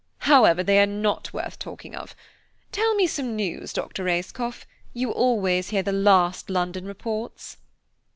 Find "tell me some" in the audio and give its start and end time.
2.71-3.35